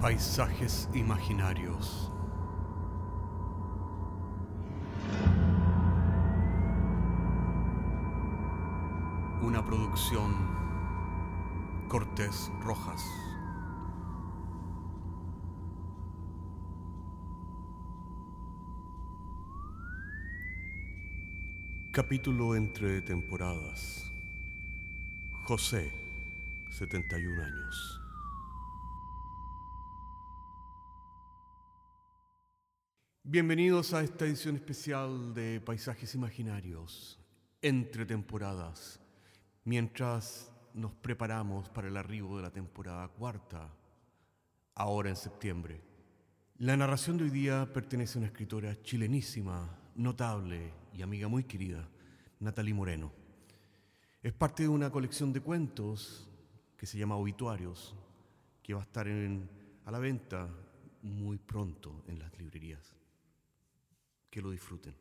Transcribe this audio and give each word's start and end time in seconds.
Paisajes 0.00 0.90
imaginarios. 0.92 2.12
Una 9.40 9.64
producción 9.64 10.34
Cortés 11.88 12.52
Rojas. 12.60 13.02
Capítulo 21.90 22.54
entre 22.54 23.00
temporadas. 23.00 24.12
José, 25.44 25.90
71 26.70 27.42
años. 27.42 28.05
Bienvenidos 33.28 33.92
a 33.92 34.04
esta 34.04 34.24
edición 34.24 34.54
especial 34.54 35.34
de 35.34 35.60
Paisajes 35.60 36.14
Imaginarios, 36.14 37.18
entre 37.60 38.06
temporadas, 38.06 39.00
mientras 39.64 40.52
nos 40.74 40.92
preparamos 40.92 41.68
para 41.68 41.88
el 41.88 41.96
arribo 41.96 42.36
de 42.36 42.44
la 42.44 42.52
temporada 42.52 43.08
cuarta, 43.08 43.68
ahora 44.76 45.10
en 45.10 45.16
septiembre. 45.16 45.80
La 46.58 46.76
narración 46.76 47.16
de 47.16 47.24
hoy 47.24 47.30
día 47.30 47.68
pertenece 47.74 48.16
a 48.16 48.20
una 48.20 48.28
escritora 48.28 48.80
chilenísima, 48.80 49.76
notable 49.96 50.72
y 50.94 51.02
amiga 51.02 51.26
muy 51.26 51.42
querida, 51.42 51.88
Natalie 52.38 52.74
Moreno. 52.74 53.10
Es 54.22 54.34
parte 54.34 54.62
de 54.62 54.68
una 54.68 54.90
colección 54.90 55.32
de 55.32 55.40
cuentos 55.40 56.28
que 56.76 56.86
se 56.86 56.96
llama 56.96 57.16
Obituarios, 57.16 57.92
que 58.62 58.72
va 58.72 58.82
a 58.82 58.84
estar 58.84 59.08
en- 59.08 59.50
a 59.84 59.90
la 59.90 59.98
venta 59.98 60.48
muy 61.02 61.38
pronto 61.38 62.04
en 62.06 62.20
las 62.20 62.32
librerías. 62.38 62.94
Que 64.36 64.42
lo 64.42 64.50
disfruten. 64.50 64.94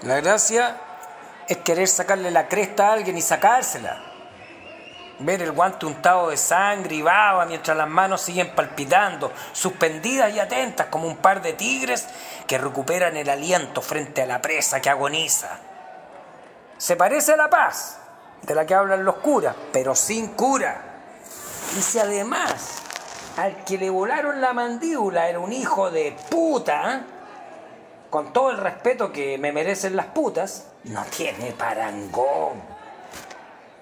La 0.00 0.18
gracia 0.22 0.80
es 1.46 1.58
querer 1.58 1.86
sacarle 1.86 2.30
la 2.30 2.48
cresta 2.48 2.88
a 2.88 2.92
alguien 2.94 3.18
y 3.18 3.20
sacársela. 3.20 4.02
Ver 5.18 5.42
el 5.42 5.52
guante 5.52 5.84
untado 5.84 6.30
de 6.30 6.38
sangre 6.38 6.94
y 6.94 7.02
baba 7.02 7.44
mientras 7.44 7.76
las 7.76 7.86
manos 7.86 8.22
siguen 8.22 8.54
palpitando, 8.54 9.30
suspendidas 9.52 10.32
y 10.32 10.40
atentas 10.40 10.86
como 10.86 11.06
un 11.06 11.18
par 11.18 11.42
de 11.42 11.52
tigres 11.52 12.08
que 12.46 12.56
recuperan 12.56 13.14
el 13.18 13.28
aliento 13.28 13.82
frente 13.82 14.22
a 14.22 14.26
la 14.26 14.40
presa 14.40 14.80
que 14.80 14.88
agoniza. 14.88 15.58
Se 16.78 16.96
parece 16.96 17.34
a 17.34 17.36
la 17.36 17.50
paz, 17.50 18.00
de 18.42 18.54
la 18.54 18.66
que 18.66 18.74
hablan 18.74 19.04
los 19.04 19.16
curas, 19.16 19.54
pero 19.72 19.94
sin 19.94 20.28
cura. 20.28 20.82
Y 21.76 21.82
si 21.82 21.98
además 21.98 22.82
al 23.36 23.64
que 23.64 23.76
le 23.76 23.90
volaron 23.90 24.40
la 24.40 24.52
mandíbula 24.52 25.28
era 25.28 25.38
un 25.38 25.52
hijo 25.52 25.90
de 25.90 26.16
puta, 26.30 27.04
con 28.08 28.32
todo 28.32 28.50
el 28.50 28.56
respeto 28.56 29.12
que 29.12 29.36
me 29.36 29.52
merecen 29.52 29.96
las 29.96 30.06
putas, 30.06 30.68
no 30.84 31.04
tiene 31.04 31.52
parangón. 31.52 32.62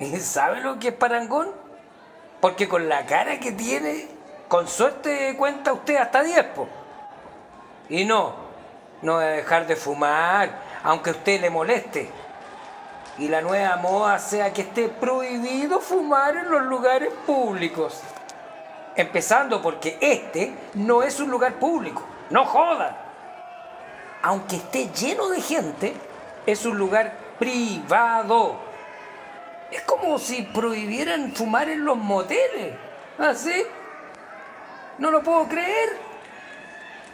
¿Y 0.00 0.16
sabe 0.16 0.60
lo 0.60 0.78
que 0.78 0.88
es 0.88 0.94
parangón? 0.94 1.50
Porque 2.40 2.68
con 2.68 2.88
la 2.88 3.06
cara 3.06 3.38
que 3.38 3.52
tiene, 3.52 4.08
con 4.48 4.66
suerte 4.66 5.36
cuenta 5.36 5.72
usted 5.72 5.96
hasta 5.96 6.22
10, 6.22 6.44
po. 6.46 6.68
Y 7.88 8.04
no, 8.04 8.34
no 9.02 9.14
va 9.14 9.22
a 9.22 9.26
dejar 9.26 9.66
de 9.66 9.76
fumar, 9.76 10.50
aunque 10.82 11.10
a 11.10 11.12
usted 11.12 11.40
le 11.40 11.50
moleste. 11.50 12.10
Y 13.18 13.28
la 13.28 13.40
nueva 13.40 13.76
moda 13.76 14.18
sea 14.18 14.52
que 14.52 14.62
esté 14.62 14.88
prohibido 14.88 15.80
fumar 15.80 16.36
en 16.36 16.50
los 16.50 16.62
lugares 16.62 17.12
públicos. 17.26 18.00
Empezando 18.96 19.62
porque 19.62 19.98
este 20.00 20.54
no 20.74 21.02
es 21.02 21.20
un 21.20 21.30
lugar 21.30 21.54
público. 21.54 22.02
No 22.30 22.44
joda 22.44 23.04
aunque 24.24 24.56
esté 24.56 24.88
lleno 24.88 25.28
de 25.28 25.38
gente, 25.42 25.92
es 26.46 26.64
un 26.64 26.78
lugar 26.78 27.12
privado. 27.38 28.56
Es 29.70 29.82
como 29.82 30.18
si 30.18 30.40
prohibieran 30.44 31.34
fumar 31.34 31.68
en 31.68 31.84
los 31.84 31.98
moteles. 31.98 32.74
¿Así? 33.18 33.66
No 34.96 35.10
lo 35.10 35.22
puedo 35.22 35.46
creer. 35.46 35.98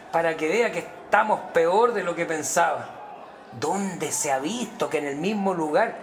Para 0.09 0.37
que 0.37 0.47
vea 0.47 0.71
que 0.71 0.79
estamos 0.79 1.41
peor 1.51 1.93
de 1.93 2.01
lo 2.01 2.15
que 2.15 2.25
pensaba. 2.25 2.87
¿Dónde 3.59 4.11
se 4.11 4.31
ha 4.31 4.39
visto 4.39 4.89
que 4.89 4.99
en 4.99 5.05
el 5.05 5.17
mismo 5.17 5.53
lugar 5.53 5.95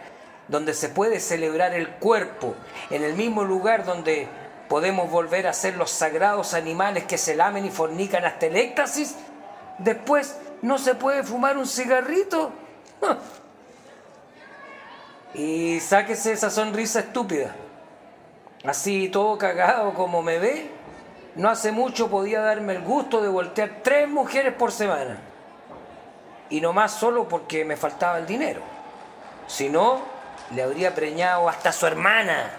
donde 0.48 0.74
se 0.74 0.88
puede 0.88 1.20
celebrar 1.20 1.74
el 1.74 1.88
cuerpo, 1.88 2.54
en 2.90 3.04
el 3.04 3.14
mismo 3.14 3.44
lugar 3.44 3.84
donde 3.84 4.28
podemos 4.68 5.10
volver 5.10 5.46
a 5.46 5.52
ser 5.52 5.76
los 5.76 5.90
sagrados 5.90 6.54
animales 6.54 7.04
que 7.04 7.18
se 7.18 7.34
lamen 7.34 7.64
y 7.64 7.70
fornican 7.70 8.24
hasta 8.24 8.46
el 8.46 8.56
éxtasis, 8.56 9.16
después 9.78 10.36
no 10.62 10.78
se 10.78 10.94
puede 10.94 11.22
fumar 11.22 11.56
un 11.56 11.66
cigarrito? 11.66 12.52
Y 15.34 15.80
sáquese 15.80 16.32
esa 16.32 16.50
sonrisa 16.50 17.00
estúpida. 17.00 17.54
Así 18.64 19.08
todo 19.08 19.38
cagado 19.38 19.94
como 19.94 20.22
me 20.22 20.38
ve, 20.38 20.70
no 21.36 21.48
hace 21.48 21.70
mucho 21.70 22.08
podía 22.08 22.40
darme 22.40 22.74
el 22.74 22.82
gusto 22.82 23.20
de 23.20 23.28
voltear 23.28 23.80
tres 23.82 24.08
mujeres 24.08 24.54
por 24.54 24.72
semana. 24.72 25.18
Y 26.50 26.60
no 26.60 26.72
más 26.72 26.92
solo 26.92 27.28
porque 27.28 27.64
me 27.64 27.76
faltaba 27.76 28.18
el 28.18 28.26
dinero. 28.26 28.62
Si 29.46 29.68
no, 29.68 30.02
le 30.54 30.62
habría 30.62 30.94
preñado 30.94 31.48
hasta 31.48 31.72
su 31.72 31.86
hermana. 31.86 32.50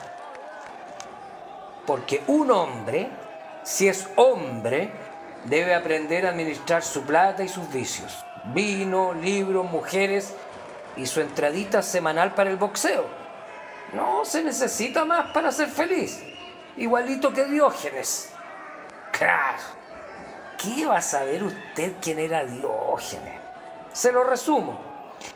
Porque 1.85 2.23
un 2.27 2.51
hombre, 2.51 3.09
si 3.63 3.87
es 3.87 4.07
hombre, 4.15 4.91
debe 5.45 5.73
aprender 5.73 6.25
a 6.25 6.29
administrar 6.29 6.83
su 6.83 7.03
plata 7.03 7.43
y 7.43 7.49
sus 7.49 7.71
vicios. 7.71 8.23
Vino, 8.45 9.13
libros, 9.13 9.65
mujeres 9.65 10.33
y 10.95 11.05
su 11.05 11.21
entradita 11.21 11.81
semanal 11.81 12.33
para 12.33 12.49
el 12.49 12.57
boxeo. 12.57 13.05
No 13.93 14.23
se 14.23 14.43
necesita 14.43 15.05
más 15.05 15.31
para 15.31 15.51
ser 15.51 15.67
feliz. 15.69 16.23
Igualito 16.77 17.33
que 17.33 17.45
Diógenes. 17.45 18.31
Claro. 19.11 19.57
¿Qué 20.57 20.85
va 20.85 20.97
a 20.97 21.01
saber 21.01 21.43
usted 21.43 21.93
quién 22.01 22.19
era 22.19 22.45
Diógenes? 22.45 23.38
Se 23.93 24.11
lo 24.11 24.23
resumo. 24.23 24.79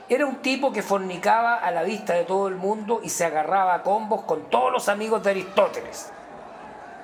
Era 0.07 0.25
un 0.25 0.37
tipo 0.37 0.71
que 0.71 0.81
fornicaba 0.81 1.55
a 1.55 1.71
la 1.71 1.83
vista 1.83 2.13
de 2.13 2.23
todo 2.23 2.47
el 2.47 2.55
mundo 2.55 3.01
y 3.03 3.09
se 3.09 3.25
agarraba 3.25 3.73
a 3.75 3.83
combos 3.83 4.23
con 4.23 4.49
todos 4.49 4.71
los 4.71 4.89
amigos 4.89 5.23
de 5.23 5.31
Aristóteles. 5.31 6.11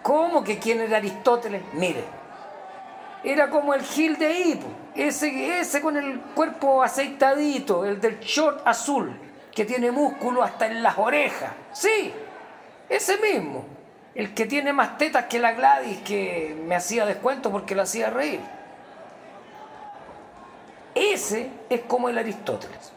¿Cómo 0.01 0.43
que 0.43 0.59
quién 0.59 0.81
era 0.81 0.97
Aristóteles? 0.97 1.61
Mire, 1.73 2.03
era 3.23 3.49
como 3.49 3.73
el 3.73 3.81
Gil 3.81 4.17
de 4.17 4.31
Hipo, 4.31 4.67
ese, 4.95 5.59
ese 5.59 5.81
con 5.81 5.97
el 5.97 6.21
cuerpo 6.21 6.81
aceitadito, 6.81 7.85
el 7.85 7.99
del 7.99 8.19
short 8.19 8.65
azul, 8.65 9.19
que 9.51 9.65
tiene 9.65 9.91
músculo 9.91 10.41
hasta 10.41 10.67
en 10.67 10.81
las 10.81 10.97
orejas. 10.97 11.51
Sí, 11.73 12.13
ese 12.87 13.17
mismo, 13.17 13.65
el 14.15 14.33
que 14.33 14.45
tiene 14.45 14.71
más 14.71 14.97
tetas 14.97 15.25
que 15.25 15.39
la 15.39 15.51
Gladys, 15.51 15.99
que 15.99 16.57
me 16.65 16.75
hacía 16.75 17.05
descuento 17.05 17.51
porque 17.51 17.75
lo 17.75 17.81
hacía 17.81 18.09
reír. 18.09 18.39
Ese 20.95 21.51
es 21.69 21.81
como 21.81 22.09
el 22.09 22.17
Aristóteles. 22.17 22.91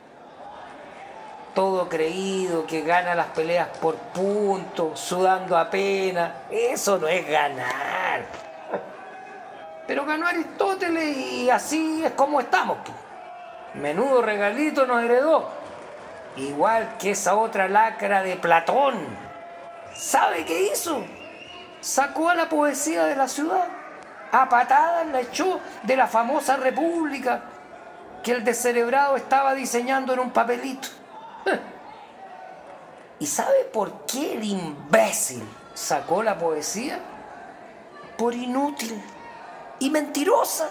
Todo 1.54 1.88
creído, 1.88 2.66
que 2.66 2.80
gana 2.80 3.14
las 3.14 3.26
peleas 3.26 3.68
por 3.78 3.96
puntos, 3.96 4.98
sudando 4.98 5.56
apenas. 5.56 6.32
Eso 6.50 6.98
no 6.98 7.08
es 7.08 7.28
ganar. 7.28 8.22
Pero 9.86 10.06
ganó 10.06 10.26
Aristóteles 10.26 11.16
y 11.16 11.50
así 11.50 12.02
es 12.04 12.12
como 12.12 12.40
estamos. 12.40 12.78
Menudo 13.74 14.22
regalito 14.22 14.86
nos 14.86 15.02
heredó. 15.02 15.50
Igual 16.36 16.96
que 16.98 17.10
esa 17.10 17.34
otra 17.34 17.68
lacra 17.68 18.22
de 18.22 18.36
Platón. 18.36 18.94
¿Sabe 19.94 20.46
qué 20.46 20.72
hizo? 20.72 21.04
Sacó 21.80 22.30
a 22.30 22.34
la 22.34 22.48
poesía 22.48 23.04
de 23.04 23.16
la 23.16 23.28
ciudad. 23.28 23.68
A 24.30 24.48
patadas 24.48 25.06
la 25.08 25.20
echó 25.20 25.60
de 25.82 25.96
la 25.96 26.06
famosa 26.06 26.56
república 26.56 27.42
que 28.22 28.32
el 28.32 28.44
descerebrado 28.44 29.16
estaba 29.16 29.54
diseñando 29.54 30.12
en 30.12 30.20
un 30.20 30.30
papelito. 30.30 30.88
¿Y 33.18 33.26
sabe 33.26 33.64
por 33.72 34.04
qué 34.06 34.34
el 34.34 34.44
imbécil 34.44 35.42
sacó 35.74 36.22
la 36.22 36.38
poesía? 36.38 36.98
Por 38.16 38.34
inútil 38.34 39.00
y 39.78 39.90
mentirosa. 39.90 40.70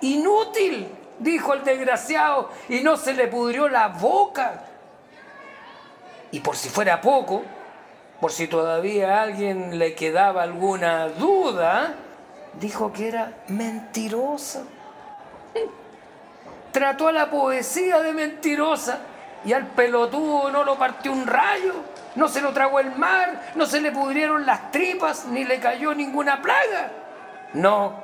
Inútil, 0.00 0.88
dijo 1.18 1.54
el 1.54 1.64
desgraciado, 1.64 2.50
y 2.68 2.80
no 2.80 2.96
se 2.96 3.14
le 3.14 3.28
pudrió 3.28 3.68
la 3.68 3.88
boca. 3.88 4.64
Y 6.30 6.40
por 6.40 6.56
si 6.56 6.68
fuera 6.68 7.00
poco, 7.00 7.42
por 8.20 8.32
si 8.32 8.48
todavía 8.48 9.18
a 9.18 9.22
alguien 9.22 9.78
le 9.78 9.94
quedaba 9.94 10.42
alguna 10.42 11.08
duda, 11.08 11.94
dijo 12.60 12.92
que 12.92 13.08
era 13.08 13.32
mentirosa. 13.48 14.62
Trató 16.74 17.06
a 17.06 17.12
la 17.12 17.30
poesía 17.30 18.00
de 18.00 18.12
mentirosa 18.12 18.98
y 19.44 19.52
al 19.52 19.68
pelotudo 19.68 20.50
no 20.50 20.64
lo 20.64 20.76
partió 20.76 21.12
un 21.12 21.24
rayo, 21.24 21.72
no 22.16 22.26
se 22.26 22.40
lo 22.40 22.52
tragó 22.52 22.80
el 22.80 22.90
mar, 22.96 23.52
no 23.54 23.64
se 23.64 23.80
le 23.80 23.92
pudrieron 23.92 24.44
las 24.44 24.72
tripas, 24.72 25.26
ni 25.26 25.44
le 25.44 25.60
cayó 25.60 25.94
ninguna 25.94 26.42
plaga. 26.42 26.90
No, 27.52 28.02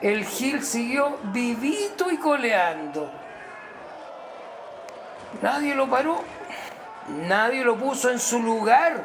el 0.00 0.24
Gil 0.24 0.62
siguió 0.62 1.18
vivito 1.24 2.08
y 2.12 2.16
coleando. 2.18 3.10
Nadie 5.42 5.74
lo 5.74 5.90
paró, 5.90 6.22
nadie 7.08 7.64
lo 7.64 7.76
puso 7.76 8.08
en 8.10 8.20
su 8.20 8.40
lugar. 8.40 9.04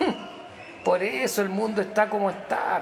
Por 0.84 1.02
eso 1.02 1.42
el 1.42 1.50
mundo 1.50 1.82
está 1.82 2.08
como 2.08 2.30
está. 2.30 2.80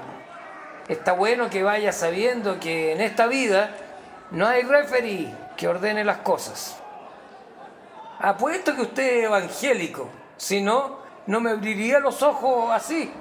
Está 0.87 1.11
bueno 1.11 1.49
que 1.49 1.61
vaya 1.61 1.91
sabiendo 1.91 2.57
que 2.57 2.93
en 2.93 3.01
esta 3.01 3.27
vida 3.27 3.71
no 4.31 4.47
hay 4.47 4.63
referee 4.63 5.33
que 5.55 5.67
ordene 5.67 6.03
las 6.03 6.17
cosas. 6.17 6.77
Apuesto 8.19 8.75
que 8.75 8.81
usted 8.81 9.17
es 9.17 9.25
evangélico, 9.25 10.09
si 10.37 10.61
no, 10.61 10.99
no 11.27 11.39
me 11.41 11.51
abriría 11.51 11.99
los 11.99 12.21
ojos 12.21 12.71
así. 12.71 13.11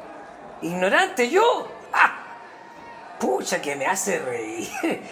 Ignorante 0.62 1.28
yo. 1.30 1.68
¡Ah! 1.92 2.20
Pucha, 3.18 3.60
que 3.60 3.76
me 3.76 3.86
hace 3.86 4.18
reír. 4.18 4.68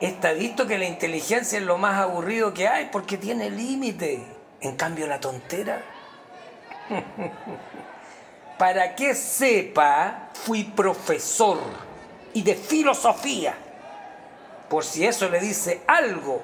Está 0.00 0.32
visto 0.32 0.66
que 0.66 0.78
la 0.78 0.86
inteligencia 0.86 1.58
es 1.58 1.64
lo 1.64 1.78
más 1.78 2.00
aburrido 2.00 2.52
que 2.52 2.66
hay 2.66 2.88
porque 2.90 3.16
tiene 3.16 3.50
límite. 3.50 4.24
En 4.60 4.76
cambio, 4.76 5.06
la 5.06 5.20
tontera. 5.20 5.82
Para 8.58 8.94
que 8.94 9.14
sepa, 9.14 10.30
fui 10.34 10.64
profesor 10.64 11.58
y 12.34 12.42
de 12.42 12.54
filosofía. 12.54 13.54
Por 14.72 14.86
si 14.86 15.04
eso 15.06 15.28
le 15.28 15.38
dice 15.38 15.82
algo, 15.86 16.40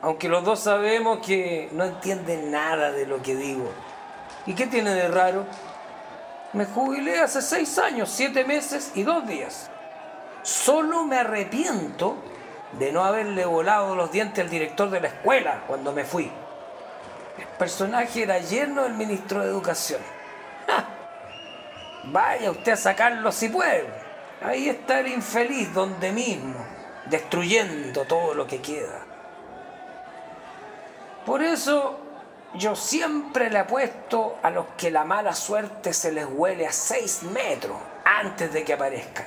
aunque 0.00 0.30
los 0.30 0.42
dos 0.42 0.60
sabemos 0.60 1.18
que 1.18 1.68
no 1.72 1.84
entienden 1.84 2.50
nada 2.50 2.90
de 2.90 3.04
lo 3.04 3.20
que 3.20 3.36
digo. 3.36 3.70
¿Y 4.46 4.54
qué 4.54 4.66
tiene 4.66 4.94
de 4.94 5.08
raro? 5.08 5.44
Me 6.54 6.64
jubilé 6.64 7.18
hace 7.18 7.42
seis 7.42 7.78
años, 7.78 8.08
siete 8.08 8.46
meses 8.46 8.92
y 8.94 9.02
dos 9.02 9.26
días. 9.26 9.70
Solo 10.42 11.04
me 11.04 11.18
arrepiento 11.18 12.16
de 12.78 12.92
no 12.92 13.04
haberle 13.04 13.44
volado 13.44 13.94
los 13.94 14.10
dientes 14.10 14.42
al 14.42 14.48
director 14.48 14.88
de 14.88 15.00
la 15.02 15.08
escuela 15.08 15.64
cuando 15.66 15.92
me 15.92 16.06
fui. 16.06 16.32
El 17.36 17.46
personaje 17.58 18.22
era 18.22 18.38
yerno 18.38 18.84
del 18.84 18.94
ministro 18.94 19.42
de 19.42 19.50
Educación. 19.50 20.00
Vaya 22.04 22.52
usted 22.52 22.72
a 22.72 22.76
sacarlo 22.76 23.30
si 23.30 23.50
puede. 23.50 23.86
Ahí 24.40 24.70
está 24.70 25.00
el 25.00 25.08
infeliz 25.08 25.74
donde 25.74 26.10
mismo, 26.10 26.79
destruyendo 27.10 28.04
todo 28.04 28.34
lo 28.34 28.46
que 28.46 28.62
queda. 28.62 29.04
Por 31.26 31.42
eso 31.42 31.98
yo 32.54 32.74
siempre 32.74 33.50
le 33.50 33.58
apuesto 33.58 34.38
a 34.42 34.50
los 34.50 34.66
que 34.76 34.90
la 34.90 35.04
mala 35.04 35.34
suerte 35.34 35.92
se 35.92 36.12
les 36.12 36.26
huele 36.26 36.66
a 36.66 36.72
seis 36.72 37.22
metros 37.22 37.76
antes 38.04 38.52
de 38.52 38.64
que 38.64 38.72
aparezcan. 38.72 39.26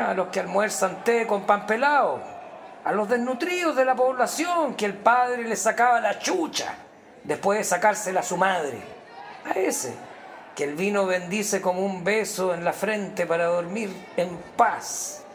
A 0.00 0.14
los 0.14 0.28
que 0.28 0.40
almuerzan 0.40 1.04
té 1.04 1.26
con 1.26 1.46
pan 1.46 1.66
pelado, 1.66 2.20
a 2.84 2.92
los 2.92 3.08
desnutridos 3.08 3.76
de 3.76 3.84
la 3.84 3.94
población 3.94 4.74
que 4.74 4.86
el 4.86 4.94
padre 4.94 5.44
le 5.44 5.56
sacaba 5.56 6.00
la 6.00 6.18
chucha 6.18 6.74
después 7.22 7.58
de 7.58 7.64
sacársela 7.64 8.20
a 8.20 8.24
su 8.24 8.36
madre. 8.36 8.78
A 9.44 9.52
ese 9.52 9.94
que 10.56 10.64
el 10.64 10.74
vino 10.74 11.06
bendice 11.06 11.60
como 11.60 11.84
un 11.84 12.02
beso 12.02 12.54
en 12.54 12.64
la 12.64 12.72
frente 12.72 13.26
para 13.26 13.44
dormir 13.44 13.94
en 14.16 14.36
paz. 14.56 15.25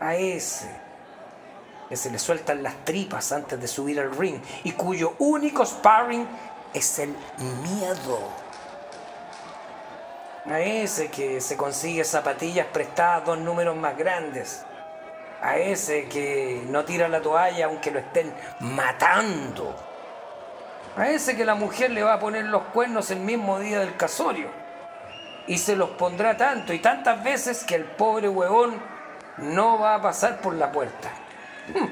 A 0.00 0.14
ese 0.14 0.68
que 1.90 1.96
se 1.96 2.10
le 2.10 2.18
sueltan 2.18 2.62
las 2.62 2.84
tripas 2.84 3.32
antes 3.32 3.60
de 3.60 3.68
subir 3.68 4.00
al 4.00 4.16
ring 4.16 4.40
y 4.64 4.72
cuyo 4.72 5.14
único 5.18 5.66
sparring 5.66 6.26
es 6.72 6.98
el 7.00 7.14
miedo. 7.62 8.18
A 10.46 10.60
ese 10.60 11.10
que 11.10 11.40
se 11.40 11.56
consigue 11.56 12.02
zapatillas 12.04 12.66
prestadas 12.68 13.26
dos 13.26 13.38
números 13.38 13.76
más 13.76 13.96
grandes. 13.98 14.64
A 15.42 15.58
ese 15.58 16.08
que 16.08 16.62
no 16.68 16.84
tira 16.84 17.08
la 17.08 17.20
toalla 17.20 17.66
aunque 17.66 17.90
lo 17.90 17.98
estén 17.98 18.32
matando. 18.60 19.76
A 20.96 21.08
ese 21.08 21.36
que 21.36 21.44
la 21.44 21.54
mujer 21.54 21.90
le 21.90 22.02
va 22.02 22.14
a 22.14 22.20
poner 22.20 22.46
los 22.46 22.62
cuernos 22.72 23.10
el 23.10 23.20
mismo 23.20 23.58
día 23.58 23.80
del 23.80 23.96
casorio 23.96 24.48
y 25.46 25.58
se 25.58 25.76
los 25.76 25.90
pondrá 25.90 26.36
tanto 26.36 26.72
y 26.72 26.78
tantas 26.78 27.22
veces 27.22 27.64
que 27.64 27.74
el 27.74 27.84
pobre 27.84 28.28
huevón 28.28 28.80
no 29.40 29.78
va 29.78 29.96
a 29.96 30.02
pasar 30.02 30.40
por 30.40 30.54
la 30.54 30.70
puerta. 30.70 31.10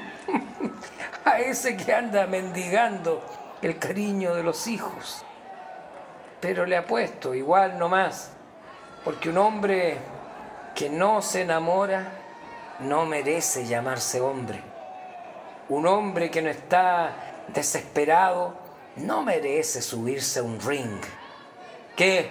a 1.25 1.39
ese 1.39 1.77
que 1.77 1.93
anda 1.93 2.25
mendigando 2.27 3.21
el 3.61 3.77
cariño 3.77 4.35
de 4.35 4.43
los 4.43 4.67
hijos. 4.67 5.23
Pero 6.39 6.65
le 6.65 6.77
apuesto, 6.77 7.33
igual 7.33 7.77
no 7.77 7.89
más, 7.89 8.31
porque 9.03 9.29
un 9.29 9.37
hombre 9.37 9.97
que 10.73 10.89
no 10.89 11.21
se 11.21 11.41
enamora 11.41 12.11
no 12.79 13.05
merece 13.05 13.65
llamarse 13.65 14.21
hombre. 14.21 14.61
Un 15.67 15.85
hombre 15.85 16.31
que 16.31 16.41
no 16.41 16.49
está 16.49 17.11
desesperado 17.49 18.53
no 18.95 19.21
merece 19.21 19.81
subirse 19.81 20.39
a 20.39 20.43
un 20.43 20.59
ring. 20.59 21.01
¿Qué? 21.95 22.29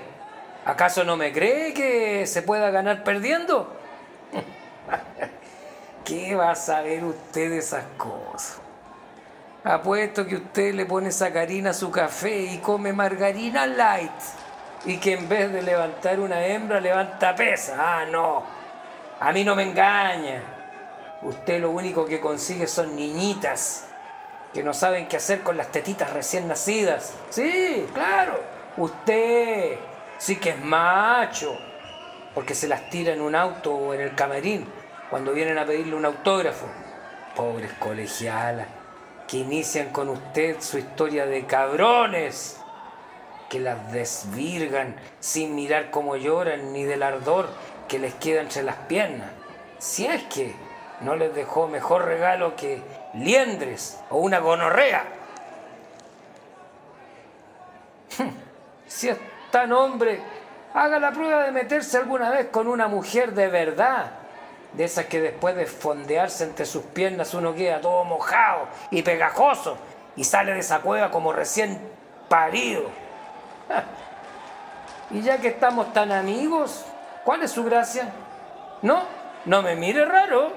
¿Acaso 0.65 1.05
no 1.05 1.17
me 1.17 1.33
cree 1.33 1.73
que 1.75 2.27
se 2.27 2.43
pueda 2.43 2.71
ganar 2.71 3.05
perdiendo? 3.05 3.75
¿Qué 6.05 6.35
va 6.35 6.53
a 6.53 6.55
saber 6.55 7.05
usted 7.05 7.51
de 7.51 7.59
esas 7.59 7.85
cosas? 7.97 8.61
Apuesto 9.65 10.27
que 10.27 10.37
usted 10.37 10.75
le 10.75 10.87
pone 10.87 11.11
sacarina 11.11 11.71
a 11.71 11.75
su 11.75 11.91
café 11.91 12.45
y 12.45 12.59
come 12.59 12.93
margarina 12.93 13.67
light. 13.67 14.11
Y 14.85 14.99
que 14.99 15.15
en 15.15 15.29
vez 15.29 15.53
de 15.53 15.63
levantar 15.63 16.21
una 16.21 16.47
hembra, 16.47 16.81
levanta 16.81 17.35
pesa. 17.35 17.75
Ah, 17.79 18.05
no. 18.07 18.45
A 19.21 19.33
mí 19.33 19.45
no 19.45 19.55
me 19.57 19.65
engaña. 19.65 20.43
Usted 21.23 21.61
lo 21.61 21.71
único 21.71 22.07
que 22.07 22.21
consigue 22.21 22.67
son 22.69 22.95
niñitas 22.95 23.89
que 24.55 24.63
no 24.63 24.73
saben 24.73 25.09
qué 25.09 25.17
hacer 25.17 25.43
con 25.43 25.57
las 25.57 25.69
tetitas 25.69 26.13
recién 26.13 26.49
nacidas. 26.49 27.13
Sí, 27.29 27.87
claro. 27.93 28.41
Usted 28.77 29.77
sí 30.17 30.37
que 30.37 30.51
es 30.51 30.65
macho, 30.65 31.59
porque 32.35 32.55
se 32.55 32.69
las 32.69 32.89
tira 32.89 33.13
en 33.13 33.21
un 33.21 33.35
auto 33.35 33.75
o 33.75 33.95
en 33.95 34.01
el 34.01 34.15
camerín 34.15 34.78
cuando 35.11 35.33
vienen 35.33 35.59
a 35.59 35.67
pedirle 35.67 35.95
un 35.95 36.05
autógrafo. 36.05 36.67
Pobres 37.35 37.73
colegialas, 37.75 38.67
que 39.27 39.39
inician 39.39 39.91
con 39.91 40.09
usted 40.09 40.61
su 40.61 40.79
historia 40.79 41.27
de 41.27 41.47
cabrones, 41.47 42.61
que 43.49 43.61
las 43.61 43.93
desvirgan 43.93 44.97
sin 45.21 45.55
mirar 45.55 45.91
cómo 45.91 46.17
lloran 46.17 46.73
ni 46.73 46.85
del 46.85 47.03
ardor 47.03 47.49
que 47.89 47.99
les 47.99 48.15
queda 48.15 48.43
entre 48.43 48.63
las 48.63 48.77
piernas. 48.77 49.31
Si 49.79 50.07
es 50.07 50.23
que 50.25 50.55
no 51.01 51.17
les 51.17 51.35
dejó 51.35 51.69
mejor 51.69 52.05
regalo 52.05 52.57
que 52.57 52.83
liendres 53.15 54.01
o 54.11 54.19
una 54.19 54.39
gonorrea. 54.41 55.05
si 58.87 59.09
es 59.09 59.19
tan 59.51 59.73
hombre, 59.73 60.21
haga 60.75 60.99
la 60.99 61.13
prueba 61.13 61.45
de 61.45 61.53
meterse 61.53 61.97
alguna 61.97 62.31
vez 62.31 62.49
con 62.49 62.67
una 62.67 62.89
mujer 62.89 63.33
de 63.33 63.49
verdad. 63.49 64.18
De 64.73 64.85
esas 64.85 65.07
que 65.07 65.21
después 65.21 65.57
de 65.57 65.67
fondearse 65.67 66.45
entre 66.45 66.67
sus 66.67 66.85
piernas 66.85 67.33
uno 67.35 67.55
queda 67.55 67.81
todo 67.81 68.05
mojado 68.05 68.69
y 68.91 69.03
pegajoso 69.03 69.79
y 70.15 70.25
sale 70.25 70.53
de 70.53 70.61
esa 70.61 70.81
cueva 70.81 71.11
como 71.11 71.33
recién 71.33 71.81
parido. 72.29 72.83
y 75.11 75.23
ya 75.23 75.39
que 75.39 75.49
estamos 75.49 75.93
tan 75.93 76.13
amigos, 76.13 76.85
¿cuál 77.25 77.43
es 77.43 77.53
su 77.53 77.65
gracia? 77.65 78.13
No, 78.83 79.05
no 79.45 79.63
me 79.63 79.75
mire 79.75 80.05
raro. 80.05 80.53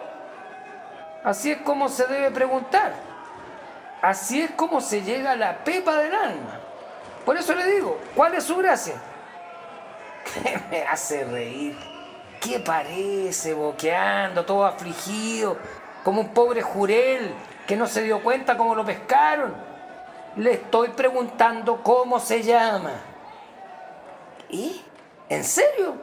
Así 1.23 1.51
es 1.51 1.59
como 1.59 1.87
se 1.89 2.07
debe 2.07 2.31
preguntar. 2.31 2.93
Así 4.01 4.41
es 4.41 4.51
como 4.51 4.81
se 4.81 5.03
llega 5.03 5.31
a 5.31 5.35
la 5.35 5.63
pepa 5.63 5.95
del 5.97 6.15
alma. 6.15 6.59
Por 7.25 7.37
eso 7.37 7.53
le 7.53 7.65
digo, 7.71 7.99
¿cuál 8.15 8.33
es 8.33 8.43
su 8.43 8.57
gracia? 8.57 8.95
¿Qué 10.43 10.59
me 10.71 10.81
hace 10.83 11.23
reír? 11.25 11.90
¿Qué 12.41 12.59
parece 12.59 13.53
boqueando, 13.53 14.43
todo 14.43 14.65
afligido, 14.65 15.57
como 16.03 16.21
un 16.21 16.29
pobre 16.29 16.63
jurel 16.63 17.31
que 17.67 17.75
no 17.75 17.85
se 17.85 18.01
dio 18.01 18.23
cuenta 18.23 18.57
cómo 18.57 18.73
lo 18.73 18.83
pescaron? 18.83 19.53
Le 20.37 20.53
estoy 20.53 20.89
preguntando 20.89 21.83
cómo 21.83 22.19
se 22.19 22.41
llama. 22.41 22.93
¿Y? 24.49 24.81
¿En 25.29 25.43
serio? 25.43 25.93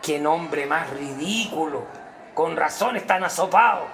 ¿Qué 0.00 0.18
nombre 0.18 0.64
más 0.64 0.88
ridículo? 0.90 1.84
Con 2.32 2.56
razón 2.56 2.96
están 2.96 3.22
asopados. 3.22 3.86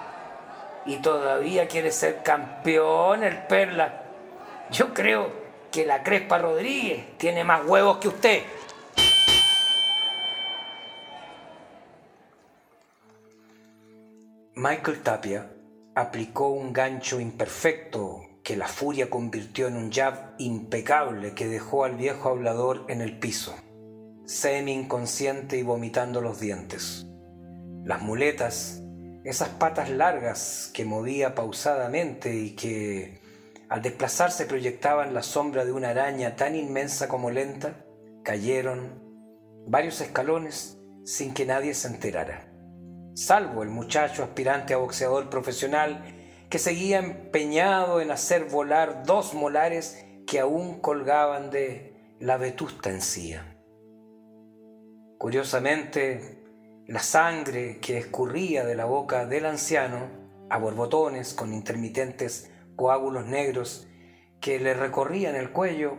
Y 0.85 0.95
todavía 0.97 1.67
quiere 1.67 1.91
ser 1.91 2.23
campeón 2.23 3.23
el 3.23 3.39
Perla. 3.39 4.03
Yo 4.71 4.93
creo 4.93 5.29
que 5.69 5.85
la 5.85 6.01
Crespa 6.01 6.37
Rodríguez 6.37 7.17
tiene 7.17 7.43
más 7.43 7.65
huevos 7.65 7.97
que 7.97 8.07
usted. 8.07 8.43
Michael 14.59 15.03
Tapia 15.03 15.51
aplicó 15.93 16.49
un 16.49 16.73
gancho 16.73 17.19
imperfecto 17.19 18.23
que 18.43 18.57
la 18.57 18.67
furia 18.67 19.07
convirtió 19.07 19.67
en 19.67 19.77
un 19.77 19.91
jab 19.91 20.33
impecable 20.39 21.35
que 21.35 21.47
dejó 21.47 21.83
al 21.83 21.95
viejo 21.95 22.29
hablador 22.29 22.83
en 22.87 23.01
el 23.01 23.19
piso, 23.19 23.53
semi 24.25 24.73
inconsciente 24.73 25.59
y 25.59 25.61
vomitando 25.61 26.21
los 26.21 26.39
dientes. 26.39 27.05
Las 27.83 28.01
muletas, 28.01 28.81
esas 29.23 29.49
patas 29.49 29.91
largas 29.91 30.71
que 30.73 30.85
movía 30.85 31.35
pausadamente 31.35 32.33
y 32.33 32.55
que 32.55 33.21
al 33.69 33.83
desplazarse 33.83 34.47
proyectaban 34.47 35.13
la 35.13 35.21
sombra 35.21 35.65
de 35.65 35.71
una 35.71 35.89
araña 35.89 36.35
tan 36.35 36.55
inmensa 36.55 37.07
como 37.07 37.29
lenta, 37.29 37.85
cayeron 38.23 39.03
varios 39.67 40.01
escalones 40.01 40.79
sin 41.05 41.35
que 41.35 41.45
nadie 41.45 41.75
se 41.75 41.89
enterara, 41.89 42.46
salvo 43.17 43.63
el 43.63 43.69
muchacho 43.69 44.23
aspirante 44.23 44.75
a 44.75 44.77
boxeador 44.77 45.27
profesional 45.31 46.03
que 46.51 46.59
seguía 46.59 46.99
empeñado 46.99 47.99
en 47.99 48.11
hacer 48.11 48.45
volar 48.45 49.01
dos 49.05 49.33
molares 49.33 50.05
que 50.27 50.39
aún 50.39 50.79
colgaban 50.81 51.49
de 51.49 52.15
la 52.19 52.37
vetusta 52.37 52.91
encía. 52.91 53.57
Curiosamente, 55.17 56.43
la 56.85 56.99
sangre 56.99 57.79
que 57.79 57.97
escurría 57.97 58.63
de 58.63 58.75
la 58.75 58.85
boca 58.85 59.25
del 59.25 59.47
anciano, 59.47 60.11
a 60.51 60.59
borbotones 60.59 61.33
con 61.33 61.55
intermitentes 61.55 62.51
coágulos 62.75 63.25
negros 63.25 63.87
que 64.39 64.59
le 64.59 64.75
recorrían 64.75 65.35
el 65.35 65.51
cuello, 65.51 65.97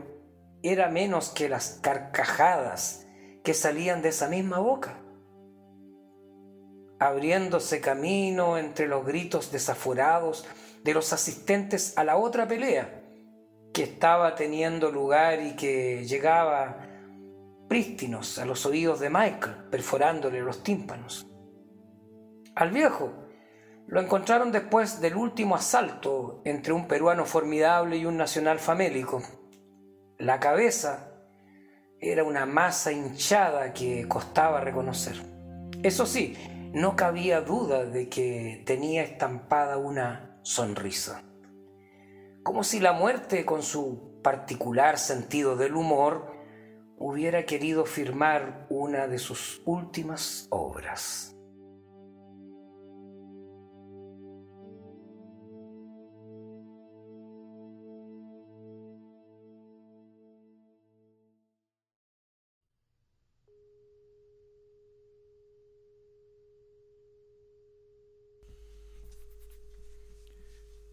era 0.62 0.88
menos 0.88 1.30
que 1.30 1.48
las 1.48 1.80
carcajadas 1.82 3.08
que 3.42 3.54
salían 3.54 4.02
de 4.02 4.10
esa 4.10 4.28
misma 4.28 4.60
boca 4.60 5.02
abriéndose 6.98 7.80
camino 7.80 8.58
entre 8.58 8.88
los 8.88 9.04
gritos 9.04 9.52
desaforados 9.52 10.46
de 10.82 10.94
los 10.94 11.12
asistentes 11.12 11.96
a 11.96 12.04
la 12.04 12.16
otra 12.16 12.46
pelea 12.48 13.02
que 13.72 13.84
estaba 13.84 14.34
teniendo 14.34 14.90
lugar 14.90 15.40
y 15.40 15.54
que 15.54 16.04
llegaba 16.04 16.78
prístinos 17.68 18.38
a 18.38 18.44
los 18.44 18.64
oídos 18.66 18.98
de 18.98 19.10
Michael, 19.10 19.68
perforándole 19.70 20.40
los 20.40 20.62
tímpanos. 20.62 21.26
Al 22.54 22.70
viejo 22.70 23.12
lo 23.86 24.00
encontraron 24.00 24.52
después 24.52 25.00
del 25.00 25.16
último 25.16 25.54
asalto 25.54 26.42
entre 26.44 26.72
un 26.72 26.88
peruano 26.88 27.24
formidable 27.24 27.96
y 27.96 28.04
un 28.04 28.16
nacional 28.16 28.58
famélico. 28.58 29.22
La 30.18 30.40
cabeza 30.40 31.12
era 32.00 32.24
una 32.24 32.46
masa 32.46 32.92
hinchada 32.92 33.72
que 33.72 34.06
costaba 34.08 34.60
reconocer. 34.60 35.16
Eso 35.82 36.06
sí, 36.06 36.36
no 36.72 36.96
cabía 36.96 37.40
duda 37.40 37.84
de 37.84 38.08
que 38.08 38.62
tenía 38.66 39.02
estampada 39.02 39.78
una 39.78 40.38
sonrisa. 40.42 41.22
Como 42.42 42.64
si 42.64 42.80
la 42.80 42.92
muerte, 42.92 43.44
con 43.44 43.62
su 43.62 44.20
particular 44.22 44.98
sentido 44.98 45.56
del 45.56 45.74
humor, 45.74 46.32
hubiera 46.98 47.44
querido 47.44 47.84
firmar 47.84 48.66
una 48.68 49.06
de 49.06 49.18
sus 49.18 49.62
últimas 49.64 50.46
obras. 50.50 51.37